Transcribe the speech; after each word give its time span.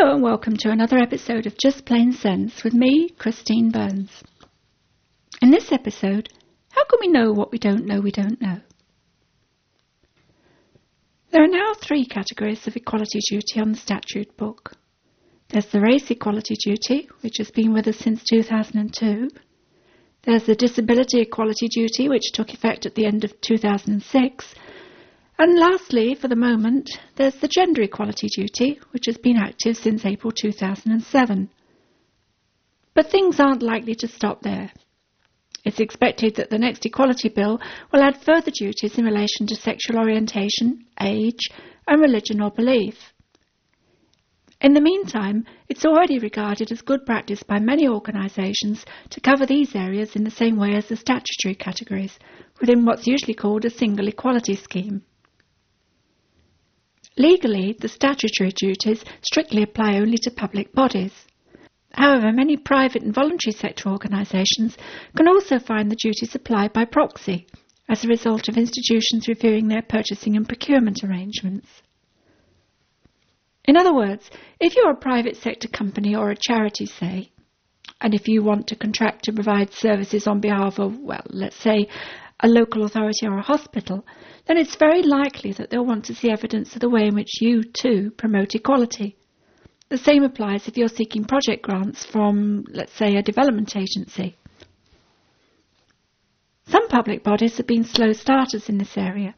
Hello 0.00 0.14
and 0.14 0.22
welcome 0.22 0.56
to 0.58 0.70
another 0.70 0.96
episode 0.96 1.44
of 1.44 1.58
Just 1.58 1.84
Plain 1.84 2.12
Sense 2.12 2.62
with 2.62 2.72
me, 2.72 3.08
Christine 3.18 3.72
Burns. 3.72 4.22
In 5.42 5.50
this 5.50 5.72
episode, 5.72 6.28
how 6.70 6.84
can 6.84 7.00
we 7.00 7.08
know 7.08 7.32
what 7.32 7.50
we 7.50 7.58
don't 7.58 7.84
know 7.84 8.00
we 8.00 8.12
don't 8.12 8.40
know? 8.40 8.60
There 11.32 11.42
are 11.42 11.48
now 11.48 11.74
three 11.74 12.06
categories 12.06 12.64
of 12.68 12.76
equality 12.76 13.18
duty 13.28 13.58
on 13.60 13.72
the 13.72 13.76
statute 13.76 14.36
book. 14.36 14.70
There's 15.48 15.66
the 15.66 15.80
race 15.80 16.08
equality 16.12 16.54
duty, 16.64 17.08
which 17.22 17.38
has 17.38 17.50
been 17.50 17.72
with 17.72 17.88
us 17.88 17.98
since 17.98 18.22
2002. 18.22 19.30
There's 20.22 20.44
the 20.44 20.54
disability 20.54 21.22
equality 21.22 21.66
duty, 21.66 22.08
which 22.08 22.30
took 22.32 22.54
effect 22.54 22.86
at 22.86 22.94
the 22.94 23.04
end 23.04 23.24
of 23.24 23.40
2006. 23.40 24.54
And 25.40 25.56
lastly, 25.56 26.16
for 26.16 26.26
the 26.26 26.34
moment, 26.34 26.90
there's 27.14 27.36
the 27.36 27.46
gender 27.46 27.82
equality 27.82 28.26
duty, 28.26 28.80
which 28.90 29.06
has 29.06 29.18
been 29.18 29.36
active 29.36 29.76
since 29.76 30.04
April 30.04 30.32
2007. 30.32 31.48
But 32.92 33.08
things 33.08 33.38
aren't 33.38 33.62
likely 33.62 33.94
to 33.94 34.08
stop 34.08 34.42
there. 34.42 34.72
It's 35.64 35.78
expected 35.78 36.34
that 36.34 36.50
the 36.50 36.58
next 36.58 36.84
equality 36.86 37.28
bill 37.28 37.60
will 37.92 38.02
add 38.02 38.20
further 38.20 38.50
duties 38.50 38.98
in 38.98 39.04
relation 39.04 39.46
to 39.46 39.54
sexual 39.54 39.98
orientation, 39.98 40.86
age, 41.00 41.50
and 41.86 42.00
religion 42.00 42.40
or 42.40 42.50
belief. 42.50 43.12
In 44.60 44.74
the 44.74 44.80
meantime, 44.80 45.44
it's 45.68 45.86
already 45.86 46.18
regarded 46.18 46.72
as 46.72 46.82
good 46.82 47.06
practice 47.06 47.44
by 47.44 47.60
many 47.60 47.86
organisations 47.86 48.84
to 49.10 49.20
cover 49.20 49.46
these 49.46 49.76
areas 49.76 50.16
in 50.16 50.24
the 50.24 50.32
same 50.32 50.56
way 50.56 50.74
as 50.74 50.88
the 50.88 50.96
statutory 50.96 51.54
categories, 51.54 52.18
within 52.60 52.84
what's 52.84 53.06
usually 53.06 53.34
called 53.34 53.64
a 53.64 53.70
single 53.70 54.08
equality 54.08 54.56
scheme. 54.56 55.02
Legally, 57.18 57.76
the 57.80 57.88
statutory 57.88 58.52
duties 58.52 59.04
strictly 59.22 59.62
apply 59.62 59.98
only 59.98 60.16
to 60.18 60.30
public 60.30 60.72
bodies. 60.72 61.26
However, 61.92 62.30
many 62.30 62.56
private 62.56 63.02
and 63.02 63.12
voluntary 63.12 63.52
sector 63.52 63.88
organisations 63.88 64.78
can 65.16 65.26
also 65.26 65.58
find 65.58 65.90
the 65.90 65.96
duties 65.96 66.36
applied 66.36 66.72
by 66.72 66.84
proxy 66.84 67.48
as 67.88 68.04
a 68.04 68.08
result 68.08 68.48
of 68.48 68.56
institutions 68.56 69.26
reviewing 69.26 69.66
their 69.66 69.82
purchasing 69.82 70.36
and 70.36 70.46
procurement 70.46 71.02
arrangements. 71.02 71.66
In 73.64 73.76
other 73.76 73.92
words, 73.92 74.30
if 74.60 74.76
you're 74.76 74.92
a 74.92 74.96
private 74.96 75.36
sector 75.36 75.66
company 75.66 76.14
or 76.14 76.30
a 76.30 76.36
charity, 76.36 76.86
say, 76.86 77.32
and 78.00 78.14
if 78.14 78.28
you 78.28 78.44
want 78.44 78.68
to 78.68 78.76
contract 78.76 79.24
to 79.24 79.32
provide 79.32 79.72
services 79.72 80.28
on 80.28 80.40
behalf 80.40 80.78
of, 80.78 80.96
well, 81.00 81.24
let's 81.30 81.56
say, 81.56 81.88
a 82.40 82.48
local 82.48 82.84
authority 82.84 83.26
or 83.26 83.38
a 83.38 83.42
hospital, 83.42 84.06
then 84.46 84.56
it's 84.56 84.76
very 84.76 85.02
likely 85.02 85.52
that 85.52 85.70
they'll 85.70 85.84
want 85.84 86.04
to 86.04 86.14
see 86.14 86.30
evidence 86.30 86.74
of 86.74 86.80
the 86.80 86.88
way 86.88 87.06
in 87.06 87.14
which 87.14 87.40
you, 87.40 87.62
too, 87.62 88.10
promote 88.16 88.54
equality. 88.54 89.16
The 89.88 89.98
same 89.98 90.22
applies 90.22 90.68
if 90.68 90.76
you're 90.76 90.88
seeking 90.88 91.24
project 91.24 91.62
grants 91.62 92.04
from, 92.04 92.64
let's 92.70 92.92
say, 92.92 93.16
a 93.16 93.22
development 93.22 93.74
agency. 93.74 94.36
Some 96.66 96.88
public 96.88 97.24
bodies 97.24 97.56
have 97.56 97.66
been 97.66 97.84
slow 97.84 98.12
starters 98.12 98.68
in 98.68 98.76
this 98.76 98.96
area. 98.96 99.34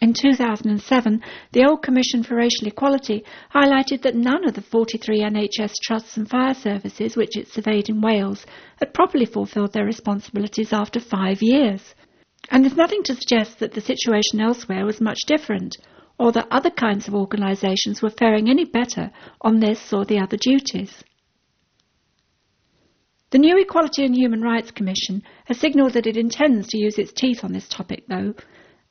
In 0.00 0.14
2007, 0.14 1.22
the 1.52 1.64
Old 1.64 1.82
Commission 1.82 2.22
for 2.22 2.36
Racial 2.36 2.68
Equality 2.68 3.24
highlighted 3.54 4.02
that 4.02 4.14
none 4.14 4.48
of 4.48 4.54
the 4.54 4.62
43 4.62 5.20
NHS 5.20 5.74
trusts 5.82 6.16
and 6.16 6.28
fire 6.28 6.54
services 6.54 7.16
which 7.16 7.36
it 7.36 7.48
surveyed 7.48 7.88
in 7.88 8.00
Wales 8.00 8.46
had 8.78 8.94
properly 8.94 9.26
fulfilled 9.26 9.72
their 9.72 9.84
responsibilities 9.84 10.72
after 10.72 11.00
five 11.00 11.42
years. 11.42 11.94
And 12.50 12.64
there's 12.64 12.76
nothing 12.76 13.02
to 13.04 13.14
suggest 13.14 13.58
that 13.58 13.74
the 13.74 13.80
situation 13.80 14.40
elsewhere 14.40 14.86
was 14.86 15.00
much 15.00 15.18
different, 15.26 15.76
or 16.18 16.32
that 16.32 16.48
other 16.50 16.70
kinds 16.70 17.06
of 17.06 17.14
organisations 17.14 18.00
were 18.00 18.10
faring 18.10 18.48
any 18.48 18.64
better 18.64 19.10
on 19.42 19.60
this 19.60 19.92
or 19.92 20.04
the 20.04 20.18
other 20.18 20.36
duties. 20.36 21.04
The 23.30 23.38
new 23.38 23.56
Equality 23.58 24.04
and 24.04 24.14
Human 24.14 24.40
Rights 24.40 24.70
Commission 24.70 25.22
has 25.44 25.58
signalled 25.58 25.92
that 25.92 26.06
it 26.06 26.16
intends 26.16 26.68
to 26.68 26.78
use 26.78 26.98
its 26.98 27.12
teeth 27.12 27.44
on 27.44 27.52
this 27.52 27.68
topic, 27.68 28.04
though, 28.08 28.34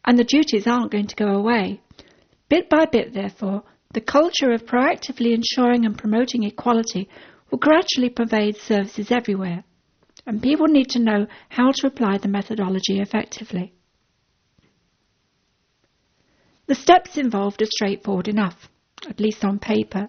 and 0.05 0.17
the 0.17 0.23
duties 0.23 0.67
aren't 0.67 0.91
going 0.91 1.07
to 1.07 1.15
go 1.15 1.27
away. 1.27 1.81
Bit 2.49 2.69
by 2.69 2.85
bit, 2.85 3.13
therefore, 3.13 3.63
the 3.93 4.01
culture 4.01 4.51
of 4.51 4.65
proactively 4.65 5.33
ensuring 5.33 5.85
and 5.85 5.97
promoting 5.97 6.43
equality 6.43 7.09
will 7.49 7.59
gradually 7.59 8.09
pervade 8.09 8.57
services 8.57 9.11
everywhere, 9.11 9.63
and 10.25 10.41
people 10.41 10.67
need 10.67 10.89
to 10.89 10.99
know 10.99 11.27
how 11.49 11.71
to 11.71 11.87
apply 11.87 12.17
the 12.17 12.27
methodology 12.27 12.99
effectively. 12.99 13.73
The 16.67 16.75
steps 16.75 17.17
involved 17.17 17.61
are 17.63 17.65
straightforward 17.65 18.27
enough, 18.27 18.69
at 19.07 19.19
least 19.19 19.43
on 19.43 19.57
paper. 19.57 20.07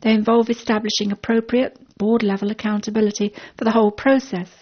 They 0.00 0.12
involve 0.12 0.50
establishing 0.50 1.12
appropriate 1.12 1.78
board 1.96 2.22
level 2.22 2.50
accountability 2.50 3.32
for 3.56 3.64
the 3.64 3.70
whole 3.70 3.90
process 3.90 4.61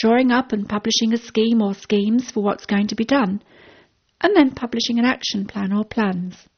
drawing 0.00 0.32
up 0.32 0.52
and 0.52 0.66
publishing 0.66 1.12
a 1.12 1.18
scheme 1.18 1.60
or 1.60 1.74
schemes 1.74 2.30
for 2.30 2.42
what's 2.42 2.64
going 2.64 2.86
to 2.86 2.94
be 2.94 3.04
done, 3.04 3.42
and 4.22 4.34
then 4.34 4.50
publishing 4.50 4.98
an 4.98 5.04
action 5.04 5.46
plan 5.46 5.72
or 5.72 5.84
plans. 5.84 6.48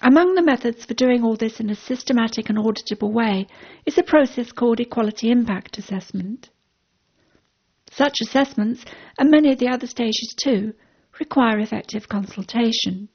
Among 0.00 0.34
the 0.34 0.42
methods 0.42 0.86
for 0.86 0.94
doing 0.94 1.22
all 1.22 1.36
this 1.36 1.60
in 1.60 1.68
a 1.68 1.74
systematic 1.74 2.48
and 2.48 2.56
auditable 2.56 3.12
way 3.12 3.46
is 3.84 3.98
a 3.98 4.02
process 4.02 4.50
called 4.50 4.80
Equality 4.80 5.30
Impact 5.30 5.76
Assessment. 5.76 6.48
Such 7.90 8.14
assessments, 8.22 8.84
and 9.18 9.30
many 9.30 9.52
of 9.52 9.58
the 9.58 9.68
other 9.68 9.86
stages 9.86 10.34
too, 10.42 10.72
require 11.20 11.58
effective 11.58 12.08
consultation. 12.08 13.10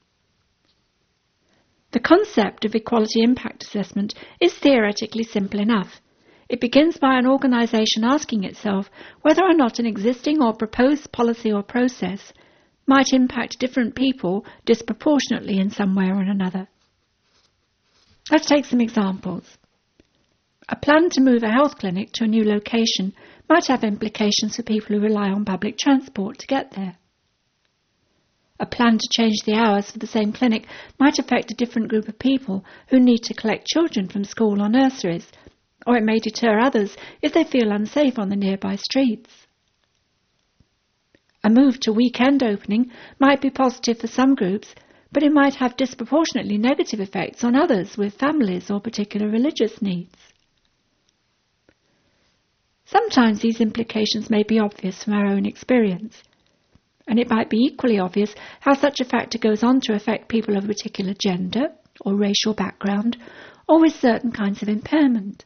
The 1.91 1.99
concept 1.99 2.65
of 2.65 2.75
equality 2.75 3.23
impact 3.23 3.63
assessment 3.63 4.13
is 4.39 4.53
theoretically 4.53 5.23
simple 5.23 5.59
enough, 5.59 6.01
it 6.53 6.61
begins 6.61 6.97
by 6.97 7.17
an 7.17 7.25
organisation 7.25 8.03
asking 8.03 8.43
itself 8.43 8.87
whether 9.23 9.41
or 9.43 9.55
not 9.55 9.79
an 9.79 9.87
existing 9.87 10.39
or 10.39 10.53
proposed 10.53 11.11
policy 11.11 11.51
or 11.51 11.63
process 11.63 12.31
might 12.85 13.11
impact 13.11 13.57
different 13.57 13.95
people 13.95 14.45
disproportionately 14.63 15.57
in 15.57 15.71
some 15.71 15.95
way 15.95 16.05
or 16.05 16.21
another. 16.21 16.67
Let's 18.29 18.45
take 18.45 18.65
some 18.65 18.81
examples. 18.81 19.57
A 20.69 20.75
plan 20.75 21.09
to 21.13 21.21
move 21.21 21.41
a 21.41 21.49
health 21.49 21.79
clinic 21.79 22.11
to 22.13 22.25
a 22.25 22.27
new 22.27 22.43
location 22.43 23.15
might 23.49 23.65
have 23.65 23.83
implications 23.83 24.55
for 24.55 24.61
people 24.61 24.95
who 24.95 25.01
rely 25.01 25.29
on 25.29 25.45
public 25.45 25.79
transport 25.79 26.37
to 26.37 26.45
get 26.45 26.73
there. 26.75 26.97
A 28.59 28.67
plan 28.67 28.99
to 28.99 29.09
change 29.11 29.37
the 29.43 29.55
hours 29.55 29.89
for 29.89 29.97
the 29.97 30.05
same 30.05 30.31
clinic 30.31 30.67
might 30.99 31.17
affect 31.17 31.49
a 31.49 31.55
different 31.55 31.87
group 31.87 32.07
of 32.07 32.19
people 32.19 32.63
who 32.89 32.99
need 32.99 33.23
to 33.23 33.33
collect 33.33 33.65
children 33.65 34.07
from 34.07 34.23
school 34.23 34.61
or 34.61 34.69
nurseries 34.69 35.31
or 35.85 35.97
it 35.97 36.03
may 36.03 36.19
deter 36.19 36.59
others 36.59 36.95
if 37.21 37.33
they 37.33 37.43
feel 37.43 37.71
unsafe 37.71 38.17
on 38.17 38.29
the 38.29 38.35
nearby 38.35 38.75
streets. 38.75 39.47
A 41.43 41.49
move 41.49 41.79
to 41.81 41.91
weekend 41.91 42.41
opening 42.41 42.91
might 43.19 43.41
be 43.41 43.49
positive 43.49 43.99
for 43.99 44.07
some 44.07 44.33
groups, 44.33 44.73
but 45.11 45.23
it 45.23 45.33
might 45.33 45.55
have 45.55 45.75
disproportionately 45.75 46.57
negative 46.57 46.99
effects 46.99 47.43
on 47.43 47.55
others 47.55 47.97
with 47.97 48.13
families 48.13 48.71
or 48.71 48.79
particular 48.79 49.27
religious 49.27 49.81
needs. 49.81 50.15
Sometimes 52.85 53.41
these 53.41 53.59
implications 53.59 54.29
may 54.29 54.43
be 54.43 54.59
obvious 54.59 55.03
from 55.03 55.13
our 55.13 55.25
own 55.25 55.45
experience, 55.45 56.23
and 57.07 57.19
it 57.19 57.29
might 57.29 57.49
be 57.49 57.57
equally 57.57 57.99
obvious 57.99 58.33
how 58.61 58.73
such 58.73 59.01
a 59.01 59.05
factor 59.05 59.37
goes 59.37 59.63
on 59.63 59.81
to 59.81 59.93
affect 59.93 60.29
people 60.29 60.55
of 60.55 60.63
a 60.63 60.67
particular 60.67 61.13
gender 61.19 61.69
or 62.01 62.15
racial 62.15 62.53
background 62.53 63.17
or 63.67 63.81
with 63.81 63.93
certain 63.93 64.31
kinds 64.31 64.61
of 64.61 64.69
impairment. 64.69 65.43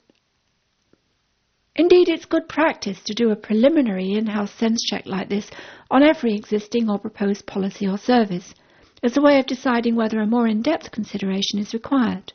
Indeed, 1.78 2.10
it's 2.10 2.26
good 2.26 2.50
practice 2.50 3.04
to 3.04 3.14
do 3.14 3.30
a 3.30 3.36
preliminary 3.36 4.14
in-house 4.14 4.52
sense 4.52 4.82
check 4.84 5.06
like 5.06 5.30
this 5.30 5.52
on 5.92 6.02
every 6.02 6.34
existing 6.34 6.90
or 6.90 6.98
proposed 6.98 7.46
policy 7.46 7.88
or 7.88 8.00
service, 8.00 8.56
as 9.04 9.16
a 9.16 9.22
way 9.22 9.38
of 9.38 9.46
deciding 9.46 9.96
whether 9.96 10.20
a 10.20 10.26
more 10.26 10.48
in-depth 10.48 10.90
consideration 10.90 11.60
is 11.60 11.76
required. 11.76 12.34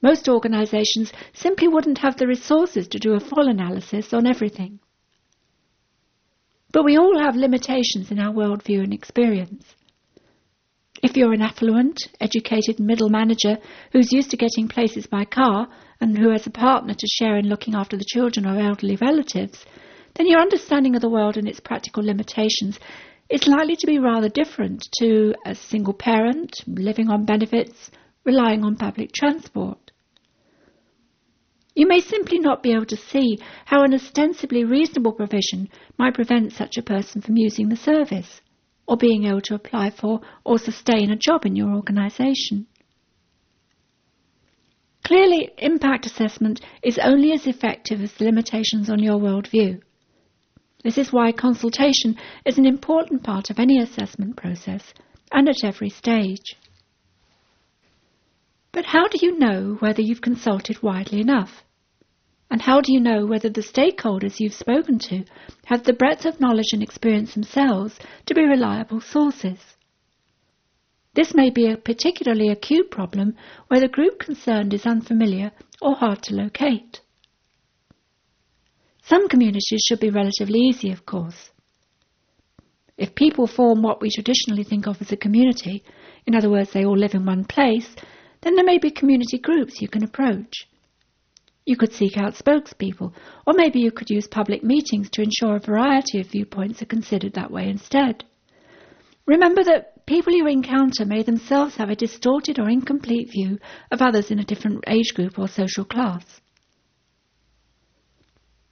Most 0.00 0.26
organisations 0.26 1.12
simply 1.34 1.68
wouldn't 1.68 1.98
have 1.98 2.16
the 2.16 2.26
resources 2.26 2.88
to 2.88 2.98
do 2.98 3.12
a 3.12 3.20
full 3.20 3.46
analysis 3.46 4.14
on 4.14 4.26
everything. 4.26 4.80
But 6.72 6.84
we 6.84 6.96
all 6.96 7.18
have 7.18 7.36
limitations 7.36 8.10
in 8.10 8.18
our 8.18 8.32
worldview 8.32 8.82
and 8.82 8.94
experience. 8.94 9.76
If 11.02 11.16
you're 11.16 11.32
an 11.32 11.42
affluent, 11.42 11.98
educated 12.20 12.78
middle 12.78 13.08
manager 13.08 13.58
who's 13.90 14.12
used 14.12 14.30
to 14.30 14.36
getting 14.36 14.68
places 14.68 15.08
by 15.08 15.24
car 15.24 15.66
and 16.00 16.16
who 16.16 16.30
has 16.30 16.46
a 16.46 16.50
partner 16.50 16.94
to 16.94 17.06
share 17.18 17.36
in 17.38 17.48
looking 17.48 17.74
after 17.74 17.96
the 17.96 18.04
children 18.06 18.46
or 18.46 18.56
elderly 18.56 18.94
relatives, 18.94 19.66
then 20.14 20.28
your 20.28 20.38
understanding 20.38 20.94
of 20.94 21.02
the 21.02 21.10
world 21.10 21.36
and 21.36 21.48
its 21.48 21.58
practical 21.58 22.04
limitations 22.04 22.78
is 23.28 23.48
likely 23.48 23.74
to 23.74 23.86
be 23.88 23.98
rather 23.98 24.28
different 24.28 24.86
to 25.00 25.34
a 25.44 25.56
single 25.56 25.92
parent 25.92 26.54
living 26.68 27.08
on 27.10 27.24
benefits, 27.24 27.90
relying 28.24 28.62
on 28.62 28.76
public 28.76 29.10
transport. 29.10 29.90
You 31.74 31.88
may 31.88 31.98
simply 31.98 32.38
not 32.38 32.62
be 32.62 32.74
able 32.74 32.86
to 32.86 32.96
see 32.96 33.40
how 33.64 33.82
an 33.82 33.92
ostensibly 33.92 34.62
reasonable 34.62 35.14
provision 35.14 35.68
might 35.98 36.14
prevent 36.14 36.52
such 36.52 36.76
a 36.76 36.82
person 36.82 37.22
from 37.22 37.36
using 37.36 37.70
the 37.70 37.76
service 37.76 38.40
or 38.86 38.96
being 38.96 39.24
able 39.24 39.40
to 39.42 39.54
apply 39.54 39.90
for 39.90 40.20
or 40.44 40.58
sustain 40.58 41.10
a 41.10 41.16
job 41.16 41.46
in 41.46 41.56
your 41.56 41.70
organisation. 41.70 42.66
Clearly, 45.04 45.50
impact 45.58 46.06
assessment 46.06 46.60
is 46.82 46.98
only 47.02 47.32
as 47.32 47.46
effective 47.46 48.00
as 48.00 48.12
the 48.12 48.24
limitations 48.24 48.88
on 48.88 49.02
your 49.02 49.18
worldview. 49.18 49.80
This 50.84 50.98
is 50.98 51.12
why 51.12 51.32
consultation 51.32 52.16
is 52.44 52.58
an 52.58 52.66
important 52.66 53.22
part 53.22 53.50
of 53.50 53.58
any 53.58 53.78
assessment 53.78 54.36
process 54.36 54.94
and 55.30 55.48
at 55.48 55.64
every 55.64 55.90
stage. 55.90 56.56
But 58.72 58.86
how 58.86 59.06
do 59.06 59.18
you 59.20 59.38
know 59.38 59.76
whether 59.80 60.00
you've 60.00 60.22
consulted 60.22 60.82
widely 60.82 61.20
enough? 61.20 61.62
And 62.52 62.60
how 62.60 62.82
do 62.82 62.92
you 62.92 63.00
know 63.00 63.24
whether 63.24 63.48
the 63.48 63.62
stakeholders 63.62 64.38
you've 64.38 64.52
spoken 64.52 64.98
to 65.08 65.24
have 65.64 65.84
the 65.84 65.94
breadth 65.94 66.26
of 66.26 66.38
knowledge 66.38 66.74
and 66.74 66.82
experience 66.82 67.32
themselves 67.32 67.98
to 68.26 68.34
be 68.34 68.42
reliable 68.42 69.00
sources? 69.00 69.58
This 71.14 71.34
may 71.34 71.48
be 71.48 71.70
a 71.70 71.78
particularly 71.78 72.50
acute 72.50 72.90
problem 72.90 73.36
where 73.68 73.80
the 73.80 73.88
group 73.88 74.18
concerned 74.18 74.74
is 74.74 74.84
unfamiliar 74.84 75.52
or 75.80 75.94
hard 75.94 76.22
to 76.24 76.34
locate. 76.34 77.00
Some 79.02 79.30
communities 79.30 79.82
should 79.88 80.00
be 80.00 80.10
relatively 80.10 80.58
easy, 80.58 80.92
of 80.92 81.06
course. 81.06 81.52
If 82.98 83.14
people 83.14 83.46
form 83.46 83.80
what 83.80 84.02
we 84.02 84.10
traditionally 84.10 84.64
think 84.64 84.86
of 84.86 85.00
as 85.00 85.10
a 85.10 85.16
community, 85.16 85.84
in 86.26 86.34
other 86.34 86.50
words, 86.50 86.74
they 86.74 86.84
all 86.84 86.98
live 86.98 87.14
in 87.14 87.24
one 87.24 87.46
place, 87.46 87.96
then 88.42 88.56
there 88.56 88.64
may 88.66 88.76
be 88.76 88.90
community 88.90 89.38
groups 89.38 89.80
you 89.80 89.88
can 89.88 90.04
approach. 90.04 90.66
You 91.64 91.76
could 91.76 91.92
seek 91.92 92.16
out 92.16 92.34
spokespeople, 92.34 93.12
or 93.46 93.54
maybe 93.54 93.80
you 93.80 93.92
could 93.92 94.10
use 94.10 94.26
public 94.26 94.64
meetings 94.64 95.08
to 95.10 95.22
ensure 95.22 95.56
a 95.56 95.60
variety 95.60 96.20
of 96.20 96.26
viewpoints 96.26 96.82
are 96.82 96.86
considered 96.86 97.34
that 97.34 97.52
way 97.52 97.68
instead. 97.68 98.24
Remember 99.26 99.62
that 99.64 100.04
people 100.06 100.32
you 100.32 100.48
encounter 100.48 101.04
may 101.04 101.22
themselves 101.22 101.76
have 101.76 101.88
a 101.88 101.94
distorted 101.94 102.58
or 102.58 102.68
incomplete 102.68 103.30
view 103.30 103.58
of 103.92 104.02
others 104.02 104.32
in 104.32 104.40
a 104.40 104.44
different 104.44 104.82
age 104.88 105.14
group 105.14 105.38
or 105.38 105.46
social 105.46 105.84
class. 105.84 106.24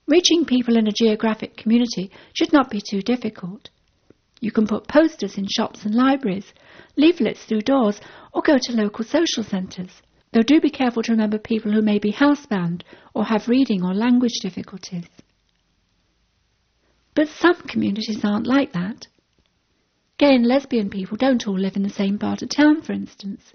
Reaching 0.09 0.45
people 0.45 0.77
in 0.77 0.89
a 0.89 0.93
geographic 0.93 1.57
community 1.57 2.11
should 2.33 2.53
not 2.53 2.69
be 2.69 2.81
too 2.81 3.01
difficult. 3.01 3.71
You 4.41 4.51
can 4.51 4.67
put 4.67 4.89
posters 4.89 5.39
in 5.39 5.47
shops 5.47 5.85
and 5.85 5.95
libraries, 5.95 6.53
leaflets 6.97 7.45
through 7.45 7.61
doors, 7.61 8.01
or 8.33 8.43
go 8.43 8.59
to 8.61 8.73
local 8.73 9.05
social 9.05 9.45
centres. 9.45 10.03
Though 10.33 10.43
do 10.43 10.61
be 10.61 10.71
careful 10.71 11.03
to 11.03 11.13
remember 11.13 11.39
people 11.39 11.73
who 11.73 11.83
may 11.83 11.99
be 11.99 12.13
housebound 12.13 12.83
or 13.15 13.25
have 13.25 13.49
reading 13.49 13.85
or 13.85 13.95
language 13.95 14.39
difficulties. 14.41 15.09
But 17.15 17.29
some 17.29 17.57
communities 17.57 18.25
aren't 18.25 18.47
like 18.47 18.73
that. 18.73 19.09
Gay 20.19 20.35
and 20.35 20.47
lesbian 20.47 20.91
people 20.91 21.17
don't 21.17 21.49
all 21.49 21.59
live 21.59 21.77
in 21.77 21.83
the 21.83 21.89
same 21.89 22.19
part 22.19 22.43
of 22.43 22.51
town, 22.51 22.83
for 22.83 22.93
instance. 22.93 23.53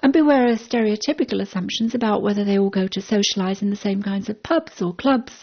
And 0.00 0.12
beware 0.12 0.48
of 0.48 0.60
stereotypical 0.60 1.40
assumptions 1.40 1.94
about 1.94 2.22
whether 2.22 2.44
they 2.44 2.58
all 2.58 2.70
go 2.70 2.86
to 2.86 3.00
socialise 3.00 3.62
in 3.62 3.70
the 3.70 3.76
same 3.76 4.02
kinds 4.02 4.28
of 4.28 4.42
pubs 4.42 4.80
or 4.80 4.94
clubs, 4.94 5.42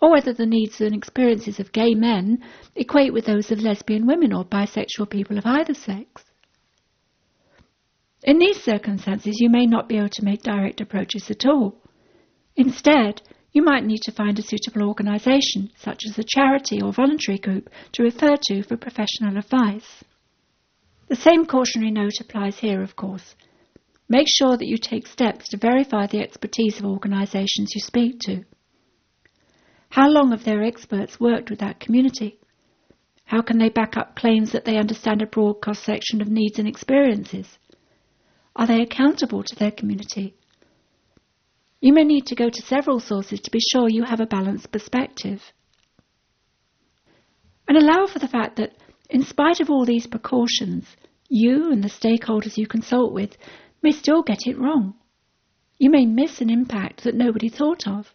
or 0.00 0.10
whether 0.10 0.32
the 0.32 0.46
needs 0.46 0.80
and 0.80 0.94
experiences 0.94 1.58
of 1.60 1.72
gay 1.72 1.94
men 1.94 2.42
equate 2.74 3.12
with 3.12 3.26
those 3.26 3.50
of 3.50 3.60
lesbian 3.60 4.06
women 4.06 4.32
or 4.32 4.44
bisexual 4.44 5.10
people 5.10 5.36
of 5.36 5.44
either 5.44 5.74
sex. 5.74 6.24
In 8.22 8.38
these 8.38 8.62
circumstances, 8.62 9.40
you 9.40 9.50
may 9.50 9.66
not 9.66 9.88
be 9.88 9.98
able 9.98 10.08
to 10.08 10.24
make 10.24 10.42
direct 10.42 10.80
approaches 10.80 11.30
at 11.30 11.46
all. 11.46 11.76
Instead, 12.56 13.22
you 13.52 13.62
might 13.62 13.84
need 13.84 14.00
to 14.02 14.12
find 14.12 14.38
a 14.38 14.42
suitable 14.42 14.86
organisation, 14.88 15.70
such 15.76 16.00
as 16.06 16.18
a 16.18 16.24
charity 16.24 16.80
or 16.80 16.92
voluntary 16.92 17.38
group, 17.38 17.70
to 17.92 18.02
refer 18.02 18.36
to 18.48 18.62
for 18.62 18.76
professional 18.76 19.36
advice. 19.36 20.04
The 21.08 21.16
same 21.16 21.46
cautionary 21.46 21.90
note 21.90 22.20
applies 22.20 22.58
here, 22.58 22.82
of 22.82 22.96
course. 22.96 23.34
Make 24.08 24.26
sure 24.28 24.56
that 24.56 24.66
you 24.66 24.76
take 24.76 25.06
steps 25.06 25.48
to 25.48 25.56
verify 25.56 26.06
the 26.06 26.20
expertise 26.20 26.78
of 26.78 26.84
organisations 26.84 27.74
you 27.74 27.80
speak 27.80 28.18
to. 28.20 28.44
How 29.90 30.08
long 30.08 30.30
have 30.30 30.44
their 30.44 30.62
experts 30.62 31.20
worked 31.20 31.50
with 31.50 31.60
that 31.60 31.80
community? 31.80 32.38
How 33.24 33.42
can 33.42 33.58
they 33.58 33.68
back 33.68 33.96
up 33.96 34.16
claims 34.16 34.52
that 34.52 34.64
they 34.64 34.76
understand 34.76 35.22
a 35.22 35.26
broad 35.26 35.60
cross 35.60 35.80
section 35.80 36.20
of 36.20 36.28
needs 36.28 36.58
and 36.58 36.68
experiences? 36.68 37.58
Are 38.56 38.66
they 38.66 38.80
accountable 38.80 39.42
to 39.42 39.54
their 39.54 39.70
community? 39.70 40.34
You 41.80 41.92
may 41.92 42.04
need 42.04 42.26
to 42.26 42.34
go 42.34 42.48
to 42.48 42.62
several 42.62 43.00
sources 43.00 43.38
to 43.40 43.50
be 43.50 43.60
sure 43.60 43.88
you 43.88 44.04
have 44.04 44.18
a 44.18 44.26
balanced 44.26 44.72
perspective. 44.72 45.42
And 47.68 47.76
allow 47.76 48.06
for 48.06 48.18
the 48.18 48.28
fact 48.28 48.56
that, 48.56 48.72
in 49.10 49.22
spite 49.22 49.60
of 49.60 49.68
all 49.68 49.84
these 49.84 50.06
precautions, 50.06 50.86
you 51.28 51.70
and 51.70 51.84
the 51.84 51.88
stakeholders 51.88 52.56
you 52.56 52.66
consult 52.66 53.12
with 53.12 53.36
may 53.82 53.92
still 53.92 54.22
get 54.22 54.46
it 54.46 54.58
wrong. 54.58 54.94
You 55.78 55.90
may 55.90 56.06
miss 56.06 56.40
an 56.40 56.48
impact 56.48 57.04
that 57.04 57.14
nobody 57.14 57.50
thought 57.50 57.86
of. 57.86 58.14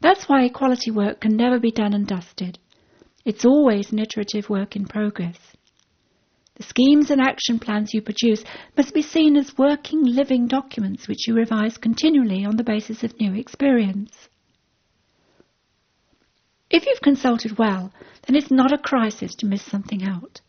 That's 0.00 0.26
why 0.26 0.44
equality 0.44 0.90
work 0.90 1.20
can 1.20 1.36
never 1.36 1.60
be 1.60 1.70
done 1.70 1.92
and 1.92 2.06
dusted. 2.06 2.58
It's 3.26 3.44
always 3.44 3.92
an 3.92 3.98
iterative 3.98 4.48
work 4.48 4.74
in 4.74 4.86
progress. 4.86 5.38
The 6.56 6.62
schemes 6.64 7.10
and 7.10 7.20
action 7.20 7.58
plans 7.58 7.94
you 7.94 8.02
produce 8.02 8.44
must 8.76 8.92
be 8.92 9.02
seen 9.02 9.36
as 9.36 9.56
working, 9.56 10.04
living 10.04 10.46
documents 10.46 11.08
which 11.08 11.26
you 11.26 11.34
revise 11.34 11.78
continually 11.78 12.44
on 12.44 12.56
the 12.56 12.64
basis 12.64 13.02
of 13.02 13.18
new 13.18 13.34
experience. 13.34 14.28
If 16.70 16.86
you've 16.86 17.00
consulted 17.02 17.58
well, 17.58 17.92
then 18.26 18.36
it's 18.36 18.50
not 18.50 18.72
a 18.72 18.78
crisis 18.78 19.34
to 19.36 19.46
miss 19.46 19.62
something 19.62 20.04
out. 20.04 20.40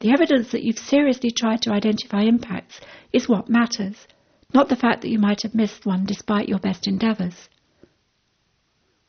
The 0.00 0.10
evidence 0.10 0.50
that 0.52 0.62
you've 0.62 0.78
seriously 0.78 1.30
tried 1.30 1.62
to 1.62 1.72
identify 1.72 2.22
impacts 2.22 2.80
is 3.12 3.28
what 3.28 3.48
matters, 3.48 4.06
not 4.52 4.68
the 4.68 4.76
fact 4.76 5.02
that 5.02 5.10
you 5.10 5.18
might 5.18 5.42
have 5.42 5.54
missed 5.54 5.86
one 5.86 6.04
despite 6.04 6.48
your 6.48 6.58
best 6.58 6.86
endeavours. 6.86 7.48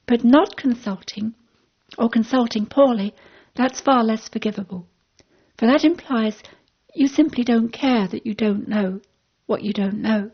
But 0.07 0.23
not 0.23 0.55
consulting, 0.55 1.33
or 1.97 2.09
consulting 2.09 2.65
poorly, 2.65 3.13
that's 3.55 3.81
far 3.81 4.03
less 4.03 4.29
forgivable. 4.29 4.87
For 5.57 5.67
that 5.67 5.85
implies 5.85 6.43
you 6.93 7.07
simply 7.07 7.43
don't 7.43 7.69
care 7.69 8.07
that 8.07 8.25
you 8.25 8.33
don't 8.33 8.67
know 8.67 9.01
what 9.45 9.63
you 9.63 9.73
don't 9.73 10.01
know. 10.01 10.31